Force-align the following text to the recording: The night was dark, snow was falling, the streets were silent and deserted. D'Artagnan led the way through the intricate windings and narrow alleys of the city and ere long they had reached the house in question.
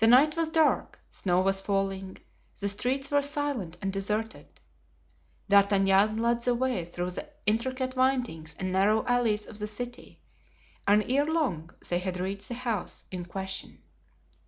The 0.00 0.08
night 0.08 0.36
was 0.36 0.48
dark, 0.48 0.98
snow 1.10 1.40
was 1.42 1.60
falling, 1.60 2.16
the 2.58 2.68
streets 2.68 3.08
were 3.12 3.22
silent 3.22 3.76
and 3.80 3.92
deserted. 3.92 4.48
D'Artagnan 5.48 6.16
led 6.16 6.40
the 6.40 6.56
way 6.56 6.84
through 6.84 7.12
the 7.12 7.30
intricate 7.46 7.94
windings 7.94 8.56
and 8.58 8.72
narrow 8.72 9.04
alleys 9.06 9.46
of 9.46 9.60
the 9.60 9.68
city 9.68 10.18
and 10.88 11.04
ere 11.08 11.24
long 11.26 11.70
they 11.88 12.00
had 12.00 12.18
reached 12.18 12.48
the 12.48 12.54
house 12.54 13.04
in 13.12 13.26
question. 13.26 13.80